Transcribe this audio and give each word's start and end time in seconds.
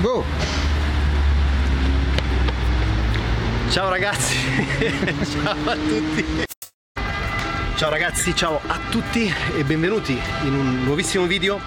Go! 0.00 0.24
Ciao 3.68 3.90
ragazzi, 3.90 4.34
ciao 5.28 5.56
a 5.66 5.74
tutti. 5.74 6.44
Ciao 7.76 7.90
ragazzi, 7.90 8.34
ciao 8.34 8.60
a 8.66 8.78
tutti 8.88 9.30
e 9.58 9.62
benvenuti 9.64 10.18
in 10.44 10.54
un 10.54 10.84
nuovissimo 10.84 11.26
video. 11.26 11.60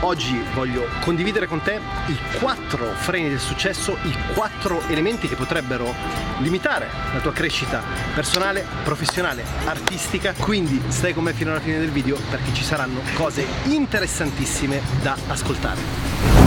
Oggi 0.00 0.38
voglio 0.52 0.88
condividere 1.00 1.46
con 1.46 1.62
te 1.62 1.80
i 2.08 2.18
quattro 2.38 2.84
freni 2.96 3.30
del 3.30 3.40
successo, 3.40 3.96
i 4.02 4.14
quattro 4.34 4.82
elementi 4.88 5.26
che 5.26 5.36
potrebbero 5.36 5.94
limitare 6.40 6.86
la 7.14 7.20
tua 7.20 7.32
crescita 7.32 7.82
personale, 8.14 8.66
professionale, 8.84 9.42
artistica. 9.64 10.34
Quindi 10.38 10.82
stai 10.88 11.14
con 11.14 11.24
me 11.24 11.32
fino 11.32 11.50
alla 11.50 11.60
fine 11.60 11.78
del 11.78 11.90
video 11.90 12.18
perché 12.28 12.52
ci 12.52 12.62
saranno 12.62 13.00
cose 13.14 13.46
interessantissime 13.64 14.82
da 15.00 15.16
ascoltare. 15.28 16.39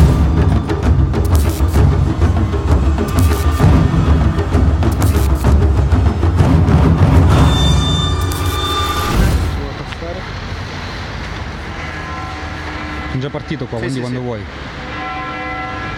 Già 13.23 13.29
partito 13.29 13.65
qua, 13.67 13.77
Sì, 13.77 13.83
quindi 13.85 13.93
sì, 13.93 13.99
quando 14.01 14.19
sì. 14.19 14.25
vuoi. 14.25 14.43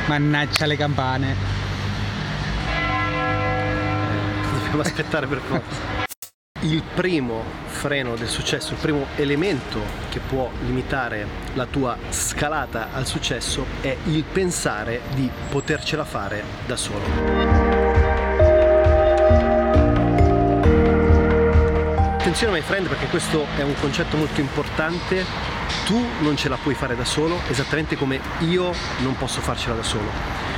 Mannaggia 0.06 0.66
le 0.68 0.78
campane. 0.78 1.36
Dobbiamo 4.54 4.82
aspettare 4.82 5.26
per 5.26 5.40
forza. 5.40 5.94
Il 6.62 6.84
primo 6.94 7.44
freno 7.66 8.16
del 8.16 8.28
successo, 8.28 8.74
il 8.74 8.80
primo 8.80 9.08
elemento 9.16 9.80
che 10.10 10.20
può 10.20 10.50
limitare 10.66 11.28
la 11.54 11.66
tua 11.66 11.98
scalata 12.10 12.90
al 12.94 13.08
successo 13.08 13.66
è 13.82 13.96
il 14.06 14.24
pensare 14.24 15.02
di 15.16 15.30
potercela 15.50 16.06
fare 16.06 16.44
da 16.68 16.76
solo. 16.76 17.04
Attenzione 22.18 22.54
my 22.54 22.62
friend 22.62 22.88
perché 22.88 23.06
questo 23.08 23.46
è 23.56 23.62
un 23.62 23.76
concetto 23.80 24.18
molto 24.18 24.42
importante, 24.42 25.24
tu 25.86 26.04
non 26.22 26.36
ce 26.36 26.50
la 26.50 26.58
puoi 26.58 26.74
fare 26.74 26.96
da 26.96 27.06
solo, 27.06 27.40
esattamente 27.48 27.96
come 27.96 28.20
io 28.40 28.74
non 29.00 29.16
posso 29.18 29.40
farcela 29.40 29.76
da 29.76 29.84
solo. 29.84 30.10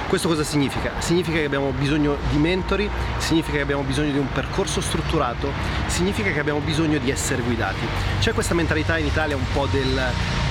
Questo 0.07 0.29
cosa 0.29 0.43
significa? 0.43 0.93
Significa 0.99 1.37
che 1.37 1.43
abbiamo 1.43 1.71
bisogno 1.71 2.15
di 2.29 2.37
mentori, 2.37 2.89
significa 3.17 3.57
che 3.57 3.63
abbiamo 3.63 3.83
bisogno 3.83 4.11
di 4.13 4.17
un 4.17 4.31
percorso 4.31 4.79
strutturato, 4.79 5.51
significa 5.87 6.31
che 6.31 6.39
abbiamo 6.39 6.59
bisogno 6.59 6.97
di 6.97 7.11
essere 7.11 7.41
guidati. 7.41 7.85
C'è 8.19 8.31
questa 8.31 8.53
mentalità 8.53 8.97
in 8.97 9.05
Italia 9.05 9.35
un 9.35 9.45
po' 9.51 9.67
del 9.69 10.01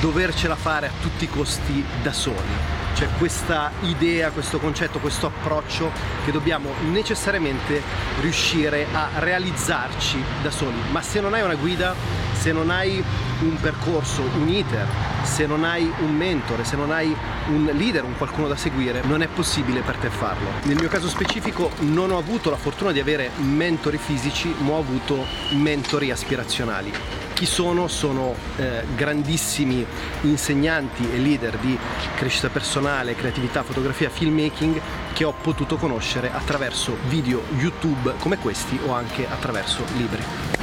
dovercela 0.01 0.57
fare 0.57 0.89
a 0.89 0.91
tutti 1.01 1.25
i 1.25 1.31
costi 1.31 1.83
da 2.03 2.13
soli. 2.13 2.85
C'è 2.95 3.09
questa 3.17 3.71
idea, 3.81 4.31
questo 4.31 4.59
concetto, 4.59 4.99
questo 4.99 5.27
approccio 5.27 5.91
che 6.27 6.33
dobbiamo 6.33 6.73
necessariamente 6.91 7.83
riuscire 8.21 8.87
a 8.93 9.09
realizzarci 9.21 10.23
da 10.43 10.51
soli. 10.51 10.77
Ma 10.91 11.01
se 11.01 11.21
non 11.21 11.33
hai 11.33 11.43
una 11.43 11.55
guida, 11.55 11.95
se 12.47 12.53
non 12.53 12.71
hai 12.71 13.03
un 13.41 13.57
percorso, 13.61 14.23
un 14.23 14.47
iter, 14.49 14.87
se 15.25 15.47
non 15.47 15.65
hai 15.65 15.93
un 15.99 16.15
mentore, 16.15 16.63
se 16.63 16.77
non 16.77 16.93
hai 16.93 17.13
un 17.49 17.69
leader, 17.73 18.05
un 18.05 18.17
qualcuno 18.17 18.47
da 18.47 18.55
seguire, 18.55 19.03
non 19.03 19.21
è 19.21 19.27
possibile 19.27 19.81
per 19.81 19.97
te 19.97 20.11
farlo. 20.11 20.47
Nel 20.63 20.77
mio 20.77 20.87
caso 20.87 21.09
specifico 21.09 21.73
non 21.81 22.13
ho 22.13 22.19
avuto 22.19 22.49
la 22.49 22.57
fortuna 22.57 22.93
di 22.93 23.01
avere 23.01 23.31
mentori 23.39 23.99
fisici, 23.99 24.55
ma 24.59 24.75
ho 24.75 24.79
avuto 24.79 25.25
mentori 25.55 26.13
aspirazionali. 26.13 26.93
Chi 27.33 27.47
sono? 27.47 27.89
Sono 27.89 28.37
eh, 28.59 28.85
grandissimi 28.95 29.85
insegnanti 30.21 31.03
e 31.13 31.19
leader 31.19 31.57
di 31.57 31.77
crescita 32.15 32.49
personale, 32.49 33.17
creatività, 33.17 33.65
fotografia, 33.65 34.09
filmmaking 34.09 34.81
che 35.13 35.25
ho 35.25 35.33
potuto 35.33 35.79
conoscere 35.79 36.31
attraverso 36.33 36.97
video 37.09 37.43
YouTube 37.59 38.15
come 38.21 38.39
questi 38.39 38.79
o 38.87 38.93
anche 38.93 39.27
attraverso 39.29 39.83
libri. 39.97 40.56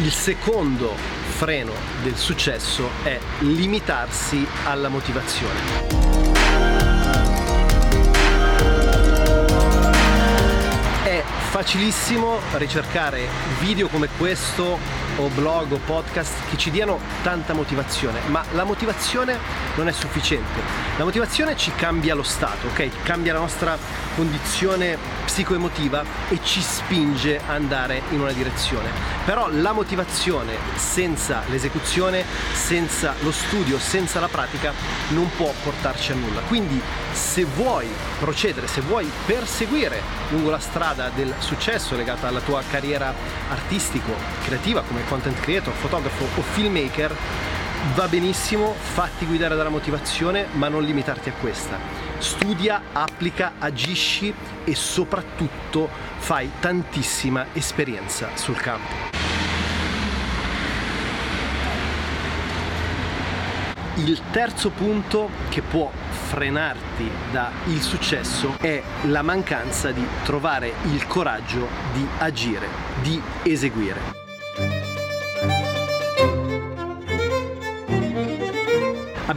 Il 0.00 0.12
secondo 0.12 0.94
freno 0.94 1.72
del 2.04 2.14
successo 2.14 2.88
è 3.02 3.18
limitarsi 3.40 4.46
alla 4.62 4.86
motivazione. 4.86 5.58
È 11.02 11.22
facilissimo 11.50 12.38
ricercare 12.58 13.26
video 13.58 13.88
come 13.88 14.08
questo 14.16 14.78
o 15.18 15.28
blog 15.28 15.72
o 15.72 15.80
podcast 15.84 16.32
che 16.50 16.56
ci 16.56 16.70
diano 16.70 16.98
tanta 17.22 17.52
motivazione, 17.52 18.20
ma 18.26 18.44
la 18.52 18.64
motivazione 18.64 19.38
non 19.76 19.88
è 19.88 19.92
sufficiente. 19.92 20.60
La 20.96 21.04
motivazione 21.04 21.56
ci 21.56 21.72
cambia 21.74 22.14
lo 22.14 22.22
stato, 22.22 22.66
ok? 22.68 23.02
Cambia 23.02 23.32
la 23.32 23.40
nostra 23.40 23.76
condizione 24.14 24.98
psicoemotiva 25.24 26.02
e 26.28 26.40
ci 26.42 26.60
spinge 26.60 27.40
a 27.46 27.52
andare 27.52 28.02
in 28.10 28.20
una 28.20 28.32
direzione. 28.32 28.90
Però 29.24 29.48
la 29.50 29.72
motivazione 29.72 30.56
senza 30.74 31.42
l'esecuzione, 31.48 32.24
senza 32.52 33.14
lo 33.20 33.30
studio, 33.30 33.78
senza 33.78 34.20
la 34.20 34.28
pratica 34.28 34.72
non 35.10 35.30
può 35.36 35.52
portarci 35.62 36.12
a 36.12 36.14
nulla. 36.14 36.40
Quindi 36.40 36.80
se 37.12 37.44
vuoi 37.44 37.86
procedere, 38.18 38.66
se 38.66 38.80
vuoi 38.80 39.08
perseguire 39.26 40.00
lungo 40.30 40.50
la 40.50 40.58
strada 40.58 41.10
del 41.14 41.32
successo 41.38 41.94
legata 41.94 42.26
alla 42.26 42.40
tua 42.40 42.62
carriera 42.68 43.14
artistico, 43.50 44.12
creativa 44.44 44.82
come 44.82 45.02
content 45.08 45.40
creator, 45.40 45.72
fotografo 45.72 46.24
o 46.38 46.42
filmmaker, 46.42 47.14
va 47.94 48.06
benissimo, 48.08 48.74
fatti 48.74 49.24
guidare 49.24 49.56
dalla 49.56 49.68
motivazione, 49.68 50.46
ma 50.52 50.68
non 50.68 50.84
limitarti 50.84 51.30
a 51.30 51.32
questa. 51.32 51.78
Studia, 52.18 52.82
applica, 52.92 53.54
agisci 53.58 54.32
e 54.64 54.74
soprattutto 54.74 55.88
fai 56.18 56.50
tantissima 56.60 57.46
esperienza 57.52 58.30
sul 58.34 58.56
campo. 58.56 59.16
Il 64.04 64.20
terzo 64.30 64.70
punto 64.70 65.28
che 65.48 65.60
può 65.60 65.90
frenarti 66.28 67.10
da 67.32 67.50
il 67.66 67.80
successo 67.80 68.54
è 68.60 68.80
la 69.06 69.22
mancanza 69.22 69.90
di 69.90 70.06
trovare 70.22 70.72
il 70.92 71.04
coraggio 71.08 71.66
di 71.92 72.06
agire, 72.18 72.68
di 73.02 73.20
eseguire. 73.42 74.27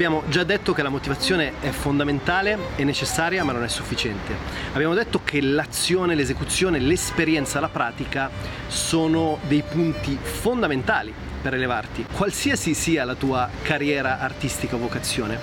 Abbiamo 0.01 0.23
già 0.29 0.43
detto 0.43 0.73
che 0.73 0.81
la 0.81 0.89
motivazione 0.89 1.53
è 1.61 1.69
fondamentale, 1.69 2.57
è 2.75 2.83
necessaria, 2.83 3.43
ma 3.43 3.51
non 3.51 3.63
è 3.63 3.67
sufficiente. 3.67 4.35
Abbiamo 4.73 4.95
detto 4.95 5.21
che 5.23 5.39
l'azione, 5.41 6.15
l'esecuzione, 6.15 6.79
l'esperienza, 6.79 7.59
la 7.59 7.69
pratica 7.69 8.31
sono 8.65 9.37
dei 9.47 9.61
punti 9.61 10.17
fondamentali 10.19 11.13
per 11.39 11.53
elevarti, 11.53 12.07
qualsiasi 12.11 12.73
sia 12.73 13.05
la 13.05 13.13
tua 13.13 13.47
carriera 13.61 14.17
artistica 14.17 14.73
o 14.73 14.79
vocazione. 14.79 15.37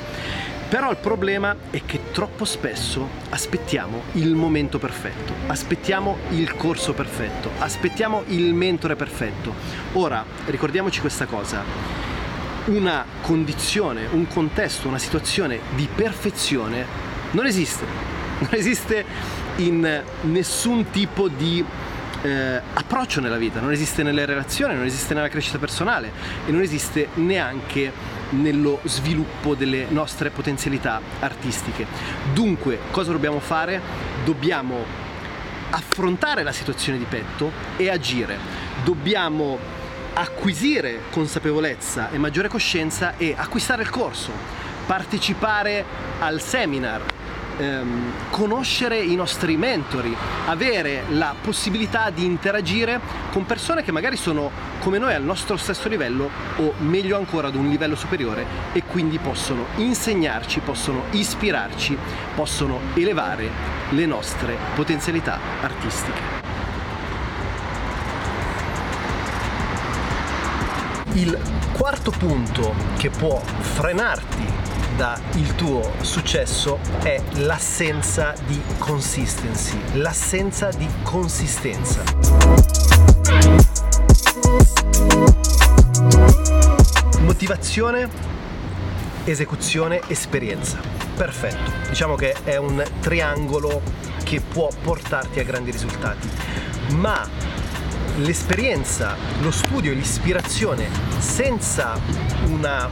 Però 0.69 0.91
il 0.91 0.97
problema 0.97 1.55
è 1.71 1.83
che 1.87 2.11
troppo 2.11 2.45
spesso 2.45 3.09
aspettiamo 3.29 4.03
il 4.15 4.35
momento 4.35 4.81
perfetto, 4.81 5.35
aspettiamo 5.47 6.17
il 6.31 6.57
corso 6.57 6.95
perfetto, 6.95 7.53
aspettiamo 7.61 8.25
il 8.27 8.53
mentore 8.55 8.97
perfetto. 8.97 9.55
Ora, 9.93 10.25
ricordiamoci 10.47 11.01
questa 11.01 11.27
cosa, 11.27 12.08
una 12.69 13.05
condizione, 13.23 14.07
un 14.11 14.27
contesto, 14.27 14.89
una 14.89 14.99
situazione 14.99 15.61
di 15.75 15.89
perfezione 15.95 16.87
non 17.33 17.47
esiste. 17.47 18.07
Non 18.39 18.51
esiste 18.53 19.05
in 19.57 20.05
nessun 20.21 20.91
tipo 20.91 21.27
di 21.27 21.65
eh, 22.23 22.63
approccio 22.73 23.21
nella 23.21 23.37
vita, 23.37 23.59
non 23.59 23.73
esiste 23.73 24.05
nelle 24.05 24.25
relazioni, 24.27 24.77
non 24.77 24.85
esiste 24.85 25.13
nella 25.13 25.29
crescita 25.29 25.59
personale 25.59 26.13
e 26.47 26.53
non 26.53 26.61
esiste 26.61 27.09
neanche 27.15 27.91
nello 28.31 28.79
sviluppo 28.85 29.57
delle 29.57 29.87
nostre 29.89 30.31
potenzialità 30.31 31.01
artistiche. 31.19 31.85
Dunque, 32.33 32.79
cosa 32.93 33.11
dobbiamo 33.11 33.41
fare? 33.41 33.81
Dobbiamo 34.25 34.85
affrontare 35.71 36.45
la 36.45 36.53
situazione 36.53 36.99
di 36.99 37.07
petto 37.09 37.51
e 37.77 37.91
agire. 37.91 38.39
Dobbiamo 38.85 39.59
acquisire 40.19 41.03
consapevolezza 41.11 42.11
e 42.11 42.19
maggiore 42.19 42.49
coscienza 42.49 43.17
e 43.17 43.35
acquistare 43.37 43.83
il 43.83 43.91
corso, 43.91 44.33
partecipare 44.85 45.85
al 46.19 46.41
seminar, 46.41 47.03
ehm, 47.57 48.13
conoscere 48.31 48.99
i 48.99 49.15
nostri 49.15 49.57
mentori, 49.57 50.15
avere 50.47 51.05
la 51.11 51.37
possibilità 51.41 52.11
di 52.11 52.25
interagire 52.25 53.01
con 53.31 53.47
persone 53.47 53.85
che 53.85 53.93
magari 53.93 54.17
sono 54.17 54.51
come 54.81 54.99
noi 54.99 55.15
al 55.15 55.23
nostro 55.23 55.57
stesso 55.57 55.87
livello 55.87 56.29
o 56.57 56.75
meglio 56.79 57.17
ancora 57.17 57.47
ad 57.47 57.55
un 57.55 57.69
livello 57.69 57.95
superiore 57.95 58.45
e 58.73 58.83
quindi 58.83 59.19
possono 59.19 59.67
insegnarci, 59.77 60.59
possono 60.61 61.05
ispirarci, 61.13 61.97
possono 62.35 62.81
elevare 62.95 63.49
le 63.91 64.07
nostre 64.07 64.57
potenzialità 64.75 65.39
artistiche. 65.63 66.58
Il 71.19 71.37
quarto 71.73 72.13
punto 72.13 72.77
che 72.97 73.11
può 73.11 73.41
frenarti 73.41 74.47
il 75.35 75.57
tuo 75.57 75.91
successo 76.03 76.79
è 77.03 77.21
l'assenza 77.39 78.35
di 78.47 78.61
consistency, 78.79 79.77
l'assenza 79.95 80.69
di 80.69 80.87
consistenza. 81.03 82.05
Motivazione, 87.19 88.09
esecuzione, 89.25 90.01
esperienza. 90.07 90.79
Perfetto. 91.17 91.73
Diciamo 91.89 92.15
che 92.15 92.37
è 92.45 92.57
un 92.59 92.81
triangolo 93.01 93.83
che 94.23 94.41
può 94.41 94.69
portarti 94.85 95.41
a 95.41 95.43
grandi 95.43 95.73
risultati. 95.73 96.29
Ma 96.91 97.29
l'esperienza, 98.19 99.17
lo 99.41 99.51
studio 99.51 99.93
l'ispirazione 99.93 100.89
senza 101.19 101.99
una 102.47 102.89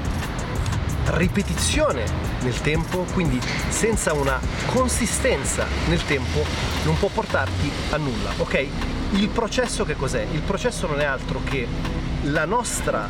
ripetizione 1.11 2.05
nel 2.41 2.61
tempo, 2.61 3.07
quindi 3.13 3.41
senza 3.69 4.13
una 4.13 4.41
consistenza 4.67 5.67
nel 5.89 6.05
tempo, 6.05 6.45
non 6.85 6.99
può 6.99 7.09
portarti 7.09 7.71
a 7.91 7.97
nulla, 7.97 8.33
ok? 8.37 8.67
Il 9.13 9.29
processo 9.29 9.85
che 9.85 9.95
cos'è? 9.97 10.27
Il 10.33 10.41
processo 10.41 10.87
non 10.87 11.01
è 11.01 11.05
altro 11.05 11.41
che 11.45 11.67
la 12.23 12.45
nostra 12.45 13.09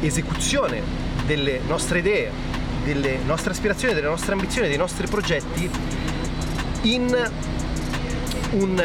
esecuzione 0.00 0.82
delle 1.26 1.60
nostre 1.66 1.98
idee, 1.98 2.30
delle 2.84 3.18
nostre 3.24 3.50
aspirazioni, 3.50 3.94
delle 3.94 4.08
nostre 4.08 4.32
ambizioni, 4.32 4.68
dei 4.68 4.78
nostri 4.78 5.06
progetti 5.06 5.70
in 6.82 7.30
un, 8.52 8.82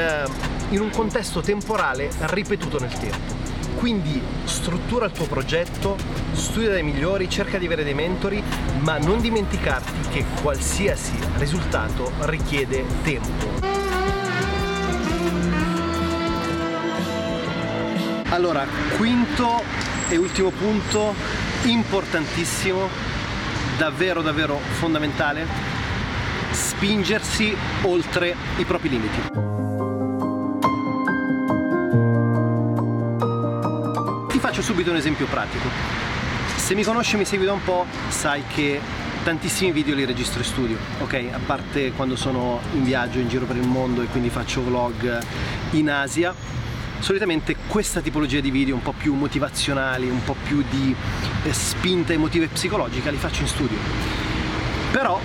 in 0.69 0.79
un 0.79 0.89
contesto 0.89 1.41
temporale 1.41 2.09
ripetuto 2.19 2.79
nel 2.79 2.93
tempo. 2.93 3.33
Quindi 3.75 4.21
struttura 4.45 5.05
il 5.05 5.11
tuo 5.11 5.25
progetto, 5.25 5.97
studia 6.31 6.69
dai 6.69 6.83
migliori, 6.83 7.29
cerca 7.29 7.57
di 7.57 7.65
avere 7.65 7.83
dei 7.83 7.93
mentori, 7.93 8.41
ma 8.79 8.97
non 8.97 9.19
dimenticarti 9.19 10.09
che 10.09 10.25
qualsiasi 10.41 11.13
risultato 11.37 12.11
richiede 12.21 12.83
tempo. 13.03 13.73
Allora, 18.29 18.65
quinto 18.97 19.61
e 20.09 20.17
ultimo 20.17 20.49
punto, 20.49 21.13
importantissimo, 21.63 22.89
davvero 23.77 24.21
davvero 24.21 24.59
fondamentale, 24.79 25.45
spingersi 26.51 27.55
oltre 27.83 28.35
i 28.57 28.65
propri 28.65 28.89
limiti. 28.89 29.54
Faccio 34.55 34.71
subito 34.71 34.91
un 34.91 34.95
esempio 34.95 35.25
pratico. 35.25 35.67
Se 36.55 36.75
mi 36.75 36.83
conosci 36.83 37.15
e 37.15 37.17
mi 37.17 37.25
segui 37.25 37.45
da 37.45 37.51
un 37.51 37.61
po', 37.61 37.85
sai 38.07 38.41
che 38.47 38.79
tantissimi 39.21 39.73
video 39.73 39.93
li 39.95 40.05
registro 40.05 40.39
in 40.39 40.45
studio, 40.45 40.77
ok? 41.01 41.25
A 41.33 41.39
parte 41.45 41.91
quando 41.91 42.15
sono 42.15 42.61
in 42.73 42.85
viaggio 42.85 43.19
in 43.19 43.27
giro 43.27 43.43
per 43.43 43.57
il 43.57 43.67
mondo 43.67 44.01
e 44.01 44.05
quindi 44.05 44.29
faccio 44.29 44.63
vlog 44.63 45.21
in 45.71 45.89
Asia, 45.89 46.33
solitamente 46.99 47.57
questa 47.67 47.99
tipologia 47.99 48.39
di 48.39 48.49
video 48.49 48.75
un 48.75 48.81
po' 48.81 48.93
più 48.93 49.13
motivazionali, 49.13 50.07
un 50.07 50.23
po' 50.23 50.37
più 50.41 50.63
di 50.69 50.95
eh, 51.43 51.51
spinta 51.51 52.13
emotiva 52.13 52.45
e 52.45 52.47
psicologica 52.47 53.11
li 53.11 53.17
faccio 53.17 53.41
in 53.41 53.47
studio. 53.47 53.77
Però 54.89 55.19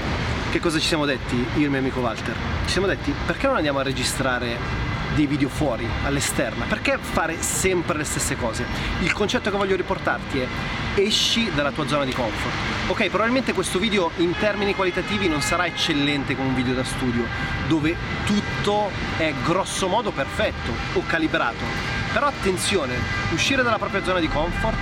che 0.50 0.58
cosa 0.58 0.80
ci 0.80 0.86
siamo 0.88 1.04
detti 1.04 1.36
io 1.36 1.60
e 1.60 1.62
il 1.62 1.70
mio 1.70 1.78
amico 1.78 2.00
Walter? 2.00 2.34
Ci 2.64 2.72
siamo 2.72 2.88
detti 2.88 3.14
perché 3.26 3.46
non 3.46 3.54
andiamo 3.54 3.78
a 3.78 3.84
registrare 3.84 4.89
dei 5.14 5.26
video 5.26 5.48
fuori, 5.48 5.86
all'esterna. 6.04 6.64
Perché 6.66 6.98
fare 7.00 7.40
sempre 7.42 7.98
le 7.98 8.04
stesse 8.04 8.36
cose? 8.36 8.64
Il 9.00 9.12
concetto 9.12 9.50
che 9.50 9.56
voglio 9.56 9.76
riportarti 9.76 10.40
è 10.40 10.46
esci 10.94 11.50
dalla 11.54 11.70
tua 11.70 11.86
zona 11.86 12.04
di 12.04 12.12
comfort. 12.12 12.54
Ok, 12.88 13.08
probabilmente 13.08 13.52
questo 13.52 13.78
video 13.78 14.10
in 14.16 14.34
termini 14.38 14.74
qualitativi 14.74 15.28
non 15.28 15.40
sarà 15.40 15.66
eccellente 15.66 16.34
come 16.34 16.48
un 16.48 16.54
video 16.54 16.74
da 16.74 16.84
studio, 16.84 17.24
dove 17.68 17.96
tutto 18.24 18.90
è 19.16 19.32
grosso 19.44 19.88
modo 19.88 20.10
perfetto 20.10 20.72
o 20.94 21.02
calibrato. 21.06 21.64
Però 22.12 22.26
attenzione, 22.26 22.94
uscire 23.32 23.62
dalla 23.62 23.78
propria 23.78 24.02
zona 24.02 24.18
di 24.18 24.28
comfort, 24.28 24.78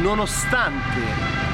nonostante 0.00 1.49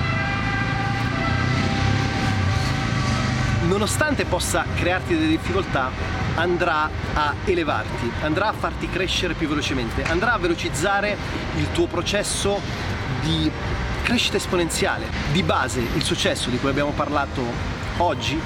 nonostante 3.66 4.24
possa 4.24 4.64
crearti 4.74 5.14
delle 5.14 5.28
difficoltà, 5.28 5.90
andrà 6.34 6.88
a 7.14 7.34
elevarti, 7.44 8.10
andrà 8.22 8.48
a 8.48 8.52
farti 8.52 8.88
crescere 8.88 9.34
più 9.34 9.48
velocemente, 9.48 10.02
andrà 10.04 10.34
a 10.34 10.38
velocizzare 10.38 11.16
il 11.56 11.70
tuo 11.72 11.86
processo 11.86 12.60
di 13.22 13.50
crescita 14.02 14.36
esponenziale. 14.36 15.06
Di 15.32 15.42
base 15.42 15.80
il 15.80 16.02
successo 16.02 16.48
di 16.48 16.58
cui 16.58 16.70
abbiamo 16.70 16.92
parlato 16.92 17.42
oggi 17.98 18.40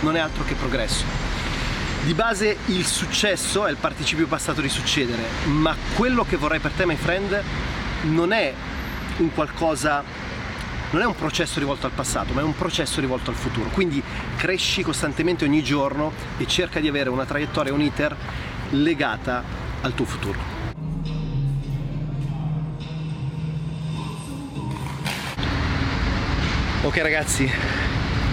non 0.00 0.16
è 0.16 0.20
altro 0.20 0.44
che 0.44 0.54
progresso. 0.54 1.04
Di 2.04 2.14
base 2.14 2.58
il 2.66 2.86
successo 2.86 3.66
è 3.66 3.70
il 3.70 3.76
participio 3.76 4.26
passato 4.26 4.60
di 4.60 4.68
succedere, 4.68 5.22
ma 5.46 5.74
quello 5.96 6.24
che 6.24 6.36
vorrei 6.36 6.60
per 6.60 6.72
te, 6.72 6.86
my 6.86 6.96
friend, 6.96 7.42
non 8.02 8.32
è 8.32 8.52
un 9.18 9.32
qualcosa 9.34 10.04
non 10.90 11.02
è 11.02 11.04
un 11.04 11.14
processo 11.14 11.58
rivolto 11.58 11.86
al 11.86 11.92
passato, 11.92 12.32
ma 12.32 12.40
è 12.40 12.44
un 12.44 12.56
processo 12.56 13.00
rivolto 13.00 13.30
al 13.30 13.36
futuro. 13.36 13.68
Quindi 13.70 14.02
cresci 14.36 14.82
costantemente 14.82 15.44
ogni 15.44 15.62
giorno 15.62 16.12
e 16.38 16.46
cerca 16.46 16.80
di 16.80 16.88
avere 16.88 17.10
una 17.10 17.24
traiettoria, 17.24 17.72
un 17.72 17.82
iter 17.82 18.16
legata 18.70 19.42
al 19.82 19.94
tuo 19.94 20.04
futuro. 20.04 20.56
Ok 26.82 26.96
ragazzi, 26.98 27.50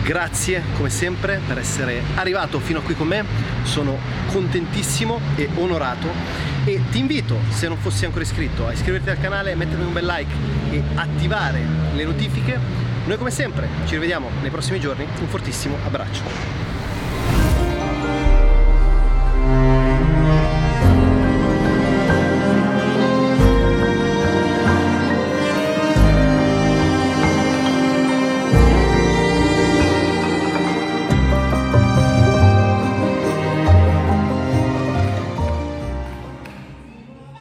grazie 0.03 0.63
come 0.77 0.89
sempre 0.89 1.41
per 1.45 1.57
essere 1.57 2.01
arrivato 2.13 2.59
fino 2.59 2.79
a 2.79 2.81
qui 2.81 2.95
con 2.95 3.07
me, 3.07 3.25
sono 3.63 3.97
contentissimo 4.27 5.19
e 5.35 5.49
onorato 5.55 6.54
e 6.65 6.81
ti 6.89 6.97
invito, 6.97 7.37
se 7.49 7.67
non 7.67 7.77
fossi 7.77 8.05
ancora 8.05 8.23
iscritto, 8.23 8.65
a 8.65 8.73
iscriverti 8.73 9.11
al 9.11 9.19
canale, 9.19 9.53
mettermi 9.53 9.85
un 9.85 9.93
bel 9.93 10.05
like 10.05 10.33
e 10.71 10.81
attivare 10.95 11.61
le 11.93 12.03
notifiche. 12.03 12.57
Noi 13.05 13.17
come 13.17 13.29
sempre 13.29 13.67
ci 13.85 13.93
rivediamo 13.93 14.29
nei 14.41 14.49
prossimi 14.49 14.79
giorni, 14.79 15.05
un 15.19 15.27
fortissimo 15.27 15.77
abbraccio. 15.85 16.64